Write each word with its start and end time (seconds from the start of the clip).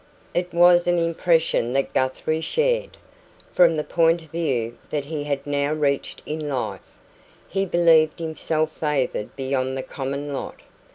It 0.33 0.51
was 0.51 0.87
an 0.87 0.97
impression 0.97 1.73
that 1.73 1.93
Guthrie 1.93 2.41
shared. 2.41 2.97
From 3.53 3.75
the 3.75 3.83
point 3.83 4.23
of 4.23 4.31
view 4.31 4.79
that 4.89 5.05
he 5.05 5.25
had 5.25 5.45
now 5.45 5.73
reached 5.73 6.23
in 6.25 6.49
life, 6.49 6.99
he 7.47 7.67
believed 7.67 8.17
himself 8.17 8.71
favoured 8.71 9.35
beyond 9.35 9.77
the 9.77 9.83
common 9.83 10.33
lot. 10.33 10.61